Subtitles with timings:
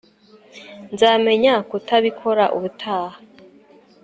[0.93, 3.11] nzamenya kutabikora ubutaha